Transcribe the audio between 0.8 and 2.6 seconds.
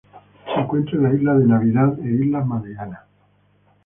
en la Isla de Navidad e Islas